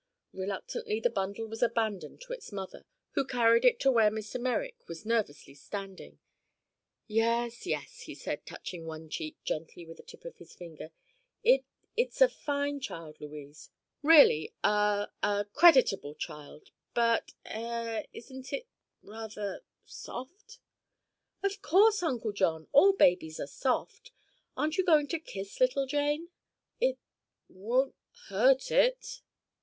Reluctantly 0.33 0.99
the 0.99 1.11
bundle 1.11 1.45
was 1.45 1.61
abandoned 1.61 2.21
to 2.21 2.33
its 2.33 2.51
mother, 2.51 2.85
who 3.11 3.23
carried 3.23 3.63
it 3.63 3.79
to 3.81 3.91
where 3.91 4.09
Mr. 4.09 4.41
Merrick 4.41 4.87
was 4.87 5.05
nervously 5.05 5.53
standing. 5.53 6.17
"Yes, 7.05 7.67
yes," 7.67 7.99
he 7.99 8.15
said, 8.15 8.43
touching 8.43 8.87
one 8.87 9.09
cheek 9.09 9.37
gently 9.43 9.85
with 9.85 9.97
the 9.97 10.01
tip 10.03 10.25
of 10.25 10.37
his 10.37 10.55
finger. 10.55 10.89
"It—it's 11.43 12.19
a 12.19 12.27
fine 12.27 12.79
child, 12.79 13.21
Louise; 13.21 13.69
really 14.01 14.51
a—a—creditable 14.63 16.15
child. 16.15 16.71
But—eh—isn't 16.95 18.53
it 18.53 18.67
rather—soft?" 19.03 20.59
"Of 21.43 21.61
course, 21.61 22.01
Uncle 22.01 22.31
John. 22.33 22.67
All 22.71 22.93
babies 22.93 23.39
are 23.39 23.45
soft. 23.45 24.11
Aren't 24.57 24.79
you 24.79 24.83
going 24.83 25.05
to 25.09 25.19
kiss 25.19 25.59
little 25.59 25.85
Jane?" 25.85 26.29
"It—won't—hurt 26.79 28.71
it?" 28.71 29.21